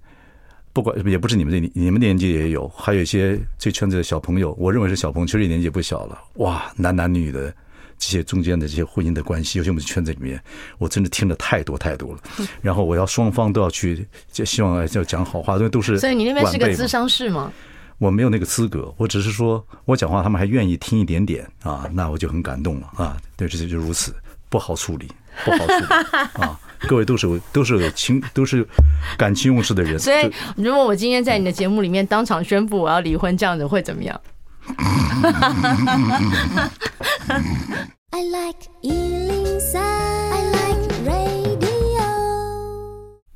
[0.74, 6.18] 不管也不是你们这你们年纪也有，还有一些这圈子的小朋友，我认为是小朋友，其实年纪也不小了。
[6.36, 7.54] 哇，男男女的
[7.98, 10.42] 这些中间的这些婚姻的关系，尤其我们圈子里面，
[10.78, 12.20] 我真的听了太多太多了。
[12.62, 16.00] 然后我要双方都要去，就希望要讲好话，因为都是。
[16.00, 17.52] 所以你那边是个咨商室吗？
[17.98, 23.16] 我没有那个资格，我只是说我讲话，他们还愿意听一点点啊，那我就很感动了啊。
[23.38, 24.16] 对，这就如此，
[24.50, 25.08] 不好处理，
[25.46, 25.86] 不好处理
[26.42, 26.60] 啊。
[26.88, 28.68] 各位都是都是有情都是
[29.18, 34.20] 感情用事的人，所以如果我今天在你的节目里面当场宣布我要离婚，这样子会怎么样？
[38.14, 38.68] I like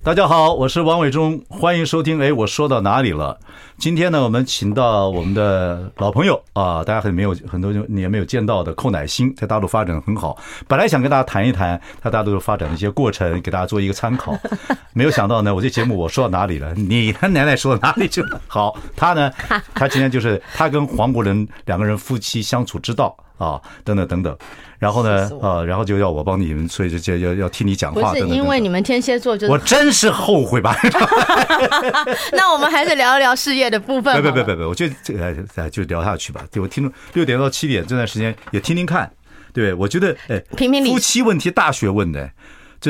[0.06, 2.22] 大家好，我是王伟忠，欢迎收听。
[2.22, 3.39] 哎，我说到哪里了？
[3.80, 10.38] 今天呢，我们请到我们的老朋友啊，大家很没有很多你也没有见到的寇乃馨，在大陆发展很好。
[10.68, 14.38] 本来想跟大家谈一谈他大陆发展的一些过程，给大家做一个参考。
[14.94, 16.72] 没有想到呢，我这节目我说到哪里了？
[16.76, 18.39] 你他奶奶说到哪里去了？
[18.46, 19.32] 好，他呢，
[19.74, 23.18] 他今天就是他跟黄国伦两个人夫妻相处之道。
[23.38, 24.38] 啊，等等等等，
[24.80, 28.12] 然后呢，呃，然后就要我帮你们，所以就就要要替你讲话。
[28.12, 30.76] 不是因为你们天蝎座就是，我真是后悔吧。
[32.32, 34.13] 那我们还是聊一聊事业的部分。
[34.13, 36.41] 别别别别别，我觉得这个哎就聊下去吧。
[36.52, 39.12] 对我听众六点到七点这段时间也听听看，
[39.54, 40.41] 对我觉得哎，
[40.86, 42.30] 夫妻问题大学问的，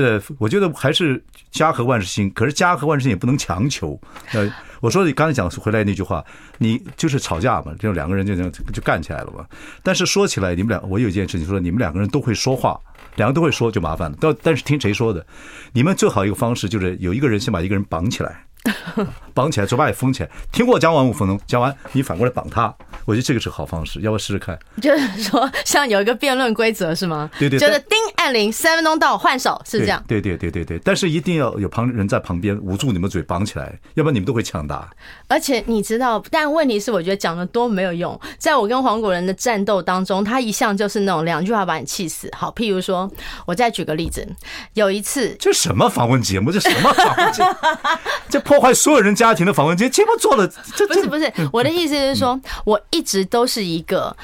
[0.03, 3.99] 这我觉得还是家和万事兴，可是家和万事兴也不能强求。
[4.33, 4.51] 呃。
[4.81, 6.23] 我说你刚才讲回来那句话，
[6.59, 9.43] 你就是吵架嘛，就两个人就就就干起来了嘛。
[9.81, 12.79] 但是说起来，你们俩，我有一件事情说，你们两个人都会说话，
[13.15, 14.17] 两个都会说就麻烦了。
[14.19, 15.25] 但但是听谁说的？
[15.73, 18.44] 你们最好一个方式就是有一个人先把一个人绑起来。
[19.33, 20.29] 绑起来，嘴巴也封起来。
[20.51, 22.73] 听我讲完五分钟，讲完你反过来绑他，
[23.05, 24.57] 我觉得这个是好方式，要不要试试看？
[24.81, 27.29] 就是说，像有一个辩论规则是吗？
[27.37, 30.03] 对对，就是叮按铃，三分钟到换手，是这样。
[30.07, 34.89] 对对对对对，但是一定要有旁人在旁边捂住你们嘴，绑起来，要不然你们都会抢答。
[35.27, 38.19] 而且你知道，但问题是，我觉得讲的多没有用。
[38.37, 42.31] 在我跟黄国仁的战斗当中，他一向就是那种两句话把你气死。
[42.35, 43.11] 好，譬如说，
[43.45, 44.25] 我再举个例子，
[44.73, 46.51] 有一次，这什么访问节目？
[46.51, 47.49] 这什么访问节目？
[48.29, 54.15] 这破坏所有人家庭的访问节节目做了，这不是不是，我的意思是说，我一直都是一个，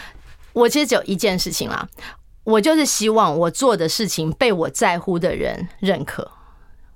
[0.54, 1.88] 我其实只有一件事情啦，
[2.44, 6.30] 我就是希望我做的事情被我在乎的人认可。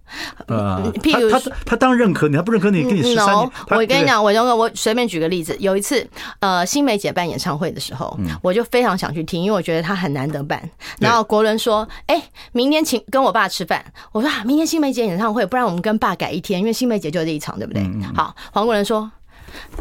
[0.47, 3.51] 呃，譬如他他，他当认可你，他不认可你，跟你十三年。
[3.69, 6.07] 我跟你讲，我勇哥，我随便举个例子，有一次，
[6.39, 10.61] 呃，新梅姐办演唱会的时候，我就非常想去听，因为我觉得她很难得办。
[10.99, 17.83] 然后国伦说：“哎，明天请跟我爸吃饭。”我说：“啊，明天新梅姐演唱会，不然我们跟爸改一天，因为新梅姐就这一场，对不对？”
[18.15, 19.11] 好，黄国伦说：“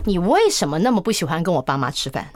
[0.04, 2.26] 你为什么那么不喜欢跟我爸妈吃饭？”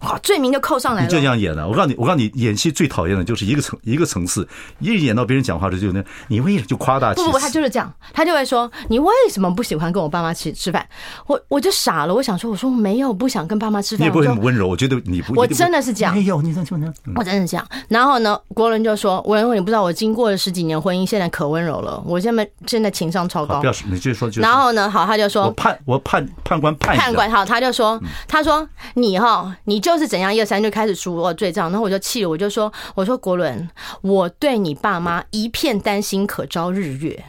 [0.00, 1.06] 哇，罪名就扣上来了。
[1.06, 4.46] 你就这样演的，我告诉你，我告诉你，演戏最讨厌的就是一个层一个层次，
[4.80, 7.14] 一演到别人讲话的时候就那，你为什么就夸大？
[7.14, 10.86] 不不，他就是这样，他就会说，你为什么不喜欢跟我爸妈吃吃饭？
[11.26, 14.00] 我我就傻了，我想说，我说我没有不想跟爸妈吃饭。
[14.00, 16.14] 你也不会很温柔，我觉得你不，我真的是这样。
[16.14, 16.94] 没有，你怎么这样？
[17.16, 17.66] 我真的是这样。
[17.88, 22.02] 然后呢，国伦就说，我认为你不知道，我经过了十几年婚姻，现在可温柔了。
[22.04, 23.60] 我现在现在情商超高。
[23.60, 24.28] 不要说，你继续说。
[24.36, 30.62] 然后呢，好，他就说，我判我判判官判判官好，他就说，他说你哈，你就是怎样一二三。
[30.62, 33.68] 就开始数我罪状，然后我就气了，我就说：“我说国伦，
[34.00, 37.22] 我对你爸妈一片担心，可昭日月。”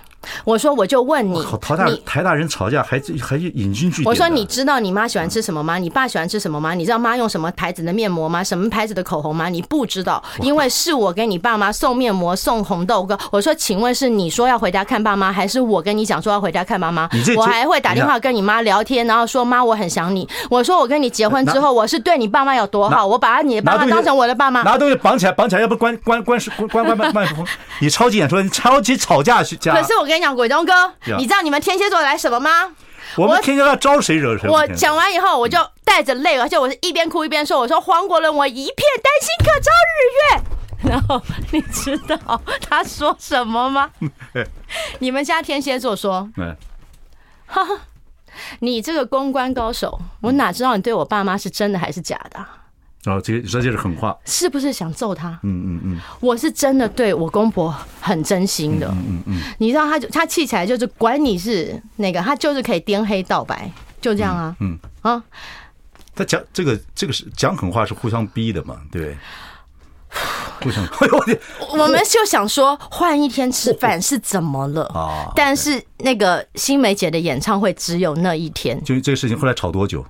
[0.44, 4.06] 我说，我就问你，台大台大人吵架还还引经据典。
[4.06, 5.78] 我说，你知道你妈喜欢吃什么吗？
[5.78, 6.74] 你爸喜欢吃什么吗？
[6.74, 8.44] 你知道妈用什么牌子的面膜吗？
[8.44, 9.50] 什么牌子的口红吗？
[9.50, 13.18] 你不知道，因为是我给你爸妈送面膜、送红豆糕。
[13.32, 17.10] 我说，请问是你说要回家看爸妈，还是我跟你讲说要回家看妈妈？
[17.38, 20.28] 我还会打电话跟你妈聊天，然后说妈，我很想你。
[20.50, 24.64] 我说，我跟你结婚之后，我是对你爸妈有多好，我把你的爸妈当成我的爸妈。
[24.64, 27.46] 拿东西绑起来，绑起来，要不关关关关关关麦克风。
[27.80, 29.56] 你超级演说，你超级吵架去。
[29.58, 30.94] 可是我跟你讲，鬼东哥。
[31.18, 32.76] 你知道你们天蝎座来什么吗？
[33.18, 34.50] 我们天蝎座招谁惹谁？
[34.50, 40.42] 我讲完以后，我就带着泪，而且我是一边哭一边说：“我说黄国伦，我一片担心，可昭日月。”
[40.92, 41.20] 然后
[41.52, 43.90] 你知道他说什么吗？
[45.00, 46.30] 你们家天蝎座说
[47.48, 47.82] ：“哈哈，
[48.60, 52.46] 你这个公关高手，我哪知道你对我爸妈是真的还是假的？”
[53.06, 55.30] 哦，这这就是狠话，是不是想揍他？
[55.44, 58.88] 嗯嗯嗯，我是真的对我公婆很真心的。
[58.90, 64.56] 嗯嗯，你知道他就他气起来就是管你是那个，他就是可以颠黑倒白，就这样啊。
[64.60, 65.24] 嗯啊，
[66.16, 69.18] 他讲这个这个是讲狠话是互相逼的嘛，对不对？
[70.64, 70.88] 互相。
[71.78, 75.30] 我们就想说换一天吃饭是怎么了啊？
[75.36, 78.82] 但是那个新梅姐的演唱会只有那一天。
[78.84, 80.04] 就这个事情后来吵多久？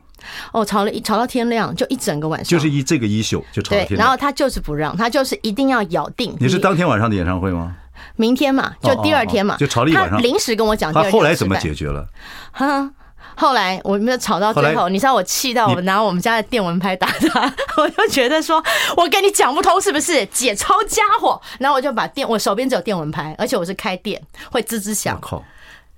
[0.51, 3.99] 哦，吵了一吵到天亮，就一整个晚上，就是一这个一宿就吵到天亮。
[3.99, 6.35] 然后他就是不让，他就是一定要咬定。
[6.39, 7.75] 你是当天晚上的演唱会吗？
[8.17, 10.21] 明天嘛，就第二天嘛，就吵了一晚上。
[10.21, 12.07] 临时跟我讲，他后来怎么解决了？
[12.51, 12.89] 哈，
[13.35, 18.63] 后来我们吵到最后，你知道我气到我拿我们家的电蚊拍打他， 我就觉得说
[18.95, 20.25] 我跟你讲不通是不是？
[20.27, 25.19] 姐抄家伙，然后我就把电，我手边只有电蚊拍，而且我是开电，会吱吱响。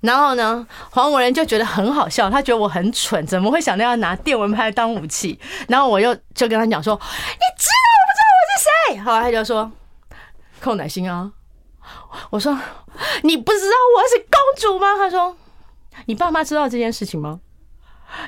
[0.00, 5.36] 然后呢，黄国伦就觉得很好笑，他觉得我很蠢，怎么会想到要拿电蚊拍当武器？
[5.66, 9.72] 然后我又就跟他讲说：“你知道我不知道我是谁？”后来他就说
[10.62, 11.32] ：“寇乃馨啊。”
[12.30, 12.56] 我说
[13.24, 15.36] ：“你不知道我是公主吗？”他说
[16.06, 17.40] ：“你爸妈知道这件事情吗？”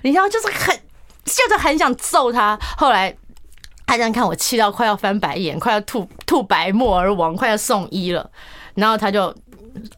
[0.03, 0.77] 你知道，就是很，
[1.25, 2.59] 就是很想揍他。
[2.77, 3.17] 后来
[3.87, 8.29] 他这样看我，气到快要翻白眼，快要吐吐白沫而亡，快要送医了。
[8.75, 9.33] 然后他就。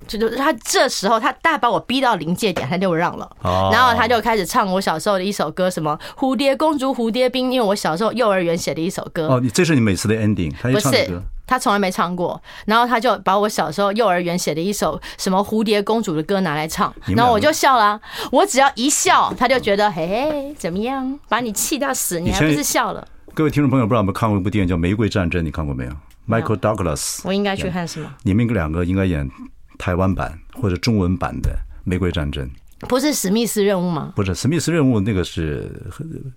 [0.07, 3.31] 就就他这时候，他大把我逼到临界点，他就让了。
[3.73, 9.29] 然后他就开始唱我小时候的一首歌，什么蝴蝶公主、蝴蝶兵，因为我小时候幼儿园写的一首歌。
[9.29, 10.53] 哦，你这是你每次的 ending？
[10.61, 10.99] 他一唱歌。
[10.99, 12.41] 不是，他从来没唱过。
[12.67, 18.01] 然后他就把我小时候幼儿园写的一首什么蝴蝶公主的歌拿来唱，然后我就笑了。
[18.31, 21.19] 我只要一笑，他就觉得嘿嘿，怎么样？
[21.29, 23.07] 把你气到死，你还不是笑了？
[23.35, 25.41] 各位听众朋友，不知道有没有看过一部电影叫《玫瑰战争》？
[25.45, 25.93] 你看过没有
[26.29, 28.15] ？Michael Douglas，我应该去看是吗？
[28.23, 29.29] 你们两个应该演。
[29.83, 31.51] 台湾版或者中文版的
[31.83, 32.49] 《玫瑰战争》
[32.87, 34.13] 不是史密斯任务吗？
[34.15, 35.69] 不是史密斯任务，那个是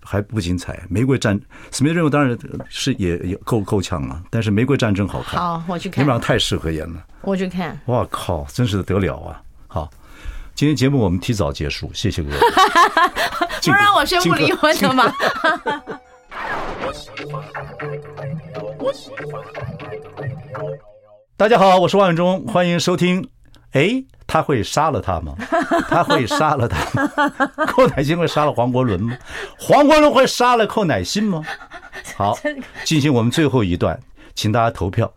[0.01, 0.81] 还不精彩。
[0.89, 1.39] 玫瑰战
[1.71, 2.35] 史密斯任务当然
[2.67, 5.39] 是也也够够呛了，但是玫瑰战争好看。
[5.39, 6.03] 好，我去看。
[6.03, 7.05] 你们俩太适合演了。
[7.21, 7.79] 我去看。
[7.85, 9.39] 哇靠，真是得了啊！
[9.67, 9.87] 好，
[10.55, 12.35] 今天节目我们提早结束，谢谢各位。
[13.63, 15.13] 不让我宣布离婚的吗？
[21.37, 23.29] 大家好，我是万永忠，欢迎收听。
[23.75, 25.35] 哎，他会杀了他吗？
[25.89, 27.11] 他会杀了他吗？
[27.67, 29.15] 寇乃馨会杀了黄国伦吗？
[29.59, 31.43] 黄国伦会杀了寇乃馨吗？
[32.15, 32.37] 好，
[32.85, 33.99] 进行我们最后一段，
[34.33, 35.11] 请大家投票。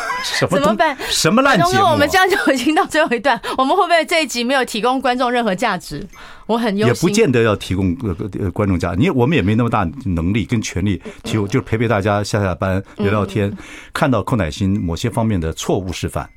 [0.22, 0.58] 什么？
[0.58, 0.96] 怎么办？
[1.08, 1.84] 什么烂节目？
[1.84, 6.06] 我们这样就已经到最后一段，我们会不会这一集没有提供观众任何价值？
[6.46, 6.94] 我很忧心。
[6.94, 13.52] 也不见得要提供呃呃观众价值，你我们也没那么大能力跟权力提供，就是陪陪大家下下班聊聊天，
[13.92, 16.28] 看到寇乃馨某些方面的错误示范，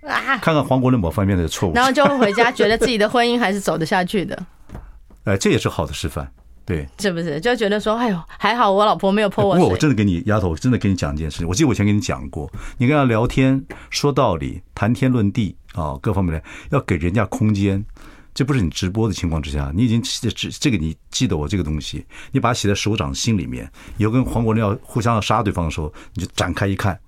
[0.42, 4.38] 看看黄国伦某方面的错误， 然后就会回家觉得自己的婚姻还是走得下去的。
[5.26, 6.32] 哎，这也是好的示范。
[6.66, 9.60] 对，是不是就觉得说，哎呦，还好我老婆没有泼我水。
[9.60, 11.48] 不过我真的跟你丫头，我真的跟你讲一件事情。
[11.48, 17.86] 我记得我以前跟你讲过，你跟他聊天说道理、谈天论地啊，各方面的要给人家空间。
[18.34, 23.72] 这不是你直播的情况之下，你已经这这个你记得我这个东西，你把它写在手掌心里面。
[23.98, 27.00] 以后跟黄国伦要互相要杀对方的时候，你就展开一看，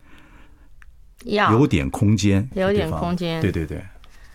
[1.25, 3.41] 要有点空间，有点空间。
[3.41, 3.83] 对对对，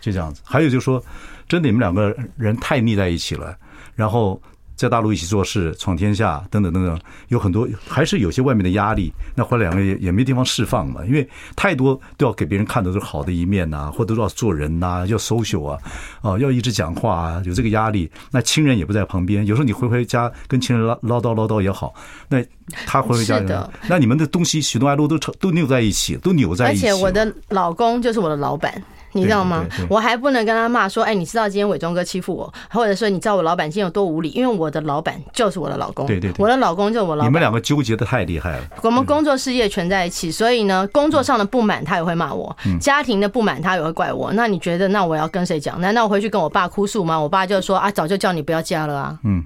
[0.00, 0.42] 就这样子。
[0.44, 1.02] 还有就是说，
[1.48, 3.56] 真的你们两个人太腻在一起了，
[3.94, 4.42] 然后。
[4.74, 9.12] 在大陆一起做事、闯天下等等等等，有很多还是有些外面的压力。
[9.34, 15.78] 那后来两个也也没地方释放嘛，因为太多都要给别人看的都是好的一面呐、啊，或者都要做人呐、啊，要 social 啊，
[16.20, 18.10] 啊，要一直讲话啊，有这个压力。
[18.30, 21.94] 那亲人也不在旁边，有时候你回回家跟亲人唠唠叨唠叨也好，
[22.28, 22.42] 那
[22.86, 23.40] 他回回家，
[23.88, 26.88] 那你们的东西喜怒哀乐都都扭在一起，都扭在一起。
[26.88, 28.82] 而且我的老公就是我的老板。
[29.12, 29.66] 你知道吗？
[29.88, 34.30] 我还不能跟他骂说，哎，你知道今天伟忠哥欺负我，或者说你知道我老板今天有多无理？
[34.30, 37.28] 因为我的老板就是我的老公，对对，我的老公就是我老板。
[37.30, 38.64] 你们两个纠结的太厉害了。
[38.82, 44.32] 我们工作事业全在一起，所以呢，工作上的不满他也会骂我，家庭的不满他也会怪我。
[44.32, 45.80] 那你觉得，那我要跟谁讲？
[45.80, 47.18] 难道我回去跟我爸哭诉吗？
[47.18, 49.44] 我爸就说啊，早就叫你不要嫁了啊，嗯，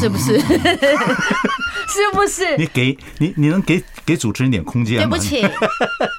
[0.00, 0.38] 是不是？
[1.90, 2.56] 是不是？
[2.56, 5.04] 你给你你能给给主持人点空间吗？
[5.04, 5.46] 对不起，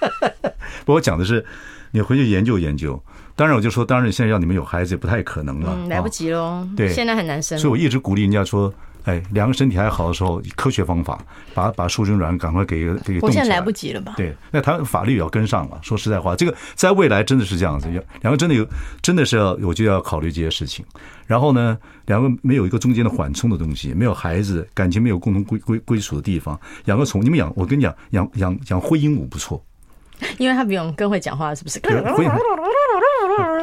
[0.85, 1.45] 不，我讲的是。
[1.91, 3.01] 你回去研究研究，
[3.35, 6.67] 当然我就说，当然现在要你们有孩子也不太可能了，嗯，来不及喽。
[6.75, 7.57] 对，现在很难生。
[7.57, 8.73] 所以我一直鼓励人家说，
[9.03, 11.19] 哎，两个身体还好的时候，以科学方法
[11.53, 13.19] 把把受精卵赶快给给。
[13.21, 14.13] 我现在来不及了吧？
[14.15, 15.79] 对，那他法律也要跟上了。
[15.81, 17.87] 说实在话，这个在未来真的是这样子，
[18.21, 18.65] 两个真的有，
[19.01, 20.85] 真的是要，我就要考虑这些事情。
[21.25, 29.61] 然后呢，两个没有一个中间的缓冲的东西，没有孩子，感情没有共同归归归属的地方，养个宠物，你们养，我跟你讲，养养养灰鹦鹉不错。
[30.37, 31.79] 因为他比我们更会讲话，是不是？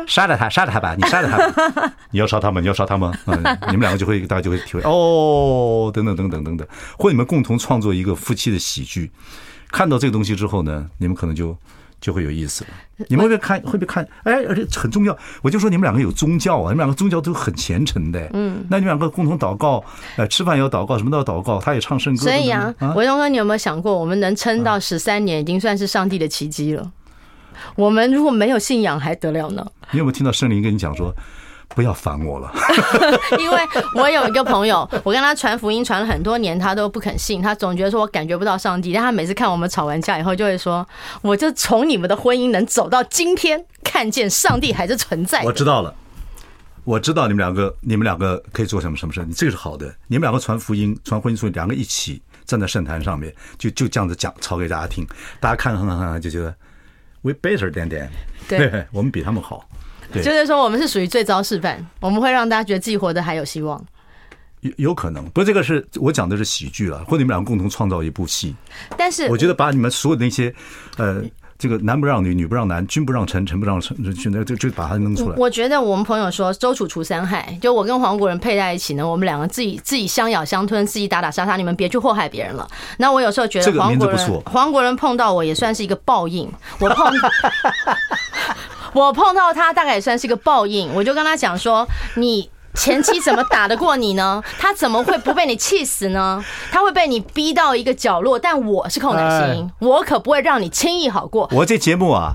[0.07, 0.95] 杀了他，杀了他吧！
[0.97, 2.61] 你杀了他， 你要杀他吗？
[2.61, 3.13] 你要杀他吗？
[3.27, 3.37] 嗯，
[3.69, 6.67] 你们两个就会，大家就会体会哦，等等等等等等，
[6.99, 9.11] 或你们共同创作一个夫妻的喜剧。
[9.71, 11.57] 看到这个东西之后呢，你们可能就。
[12.01, 12.71] 就会有意思了。
[13.09, 13.61] 你们会不会看？
[13.63, 14.07] 会不会看？
[14.25, 15.17] 哎，而且很重要。
[15.43, 18.29] 我就说你们两个有宗教啊，你们两个宗教都很虔诚的。
[18.33, 19.83] 嗯，那你们两个共同祷告，
[20.17, 21.61] 呃，吃饭也要祷告，什么都要祷告。
[21.61, 22.23] 他也唱圣歌。
[22.23, 26.91] 所以啊，伟东哥，你有没有想过，我们能撑到十三年，已经算是上帝的奇迹了。
[27.75, 29.67] 我们如果没有信仰，还得了呢？
[29.91, 31.13] 你有没有听到圣灵跟你讲说，
[31.75, 32.53] 不要烦我了，
[33.39, 33.59] 因为
[33.95, 38.93] 我有一个朋友，我跟他传福音传了很多年，他都不肯信，他总觉得说我感觉不到上帝。
[38.93, 40.87] 但他每次看我们吵完架以后，就会说，
[41.23, 45.43] 我就从你们的婚姻能走到今天，看见上帝还是存在。
[45.45, 45.95] 我知道了，
[46.85, 49.87] 我知道你们两个，你们两个可以做什么什么事，你这个是好的。
[50.09, 55.07] 你们两个传福音、传婚姻书，两个一起站在圣坛上面，就就这样子讲，吵给大家听，
[55.39, 56.53] 大家看看看看，就觉得
[57.23, 58.09] we better than them，
[58.49, 59.65] 对， 我们比他们好。
[60.13, 63.85] 就是说，我们是属于最糟示范，我们会让大家觉得自己活得还有希望。
[64.61, 68.55] 有有可能，不是这个是我讲的是喜剧了，或者你们两个共同创造一部戏。
[68.97, 70.55] 但是我觉得把你们所有的那些，
[70.97, 71.23] 呃。
[71.61, 75.35] 这个男不让女，女不让男，君不让臣，臣不让臣，就就就把它弄出来。
[75.37, 82.65] 我觉得我们朋友说周楚除三害，就我跟黄国人配在一起呢，我们两个自己自己相咬相吞，自己打打杀杀，你们别去祸害别人了。
[82.99, 86.49] 那我有时候觉得黄国伦，黄国伦碰到我也算是一个报应。
[86.79, 87.13] 我碰，
[88.93, 90.93] 我碰到他大概也算是一个报应。
[90.95, 91.87] 我就跟他讲说
[92.17, 92.51] 你。
[92.75, 94.41] 前妻怎么打得过你呢？
[94.57, 96.45] 他怎么会不被你气死呢？
[96.71, 101.49] 他会被你逼到一个角落，但我是寇乃馨，我可不会让你轻易好过。
[101.53, 102.35] 我这节目啊，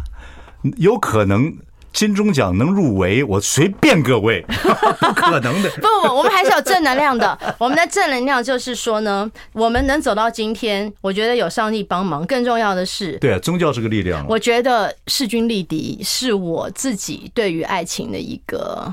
[0.78, 1.54] 有可能
[1.94, 4.44] 金钟奖能入围，我随便各位，
[5.00, 5.70] 不可能的。
[5.76, 7.38] 不不，我们还是有正能量的。
[7.60, 12.26] 我们的正能量就是说呢，我们能走到今天，我觉得有上帝帮忙。
[12.26, 14.26] 更重要的是，对啊，宗教是个力量。
[14.28, 18.92] 我觉得势均力敌是我自己对于爱情的一个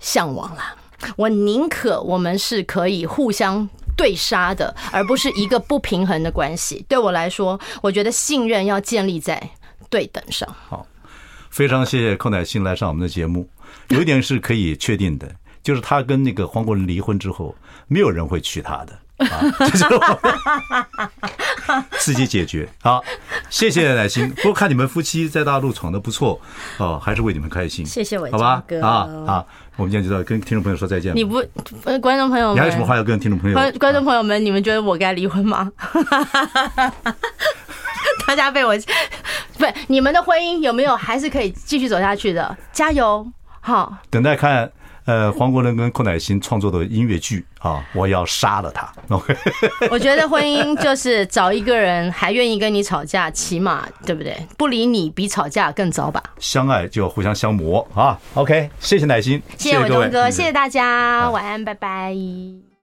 [0.00, 0.74] 向往啦。
[1.16, 6.84] 我宁可我们是可以互相对杀的，而不是一个不平衡的关系。
[6.88, 9.40] 对我来说，我觉得信任要建立在
[9.88, 10.48] 对等上。
[10.68, 10.86] 好，
[11.50, 13.48] 非常谢谢寇乃馨来上我们的节目。
[13.88, 15.30] 有一点是可以确定的，
[15.62, 17.54] 就是他跟那个黄国伦离婚之后，
[17.88, 18.98] 没有人会娶她的。
[19.20, 19.84] 啊， 就是
[21.98, 22.66] 自己解决。
[22.80, 23.04] 好，
[23.50, 24.30] 谢谢乃馨。
[24.36, 26.40] 不过看你们夫妻在大陆闯的不错
[26.78, 27.84] 哦，还是为你们开心。
[27.84, 28.64] 谢谢伟，好吧？
[28.80, 28.88] 啊
[29.26, 29.44] 啊，
[29.76, 31.14] 我们今天就到跟听众朋友说再见。
[31.14, 31.44] 你不，
[32.00, 33.72] 观众朋友们，你还有什么话要跟听众朋友？
[33.78, 35.70] 观众朋友们，你们觉得我该离婚吗？
[38.26, 38.74] 大家被我
[39.58, 42.56] 不，你们的婚姻有没有还是可以继续走下去的？
[42.72, 43.26] 加油！
[43.60, 44.70] 好，等待看。
[45.06, 48.88] 呃，黄国伦跟寇乃馨创作的音乐剧啊，我要杀了他。
[49.08, 49.34] OK，
[49.90, 54.36] 我觉得婚姻就是找一个人还愿意跟你吵架，起码对不对？
[54.56, 56.22] 不理你比吵架更糟吧？
[56.38, 58.16] 相爱就要互相消磨啊。
[58.34, 62.14] OK，谢谢乃馨，谢谢伟东哥，谢谢大家，晚安，拜拜。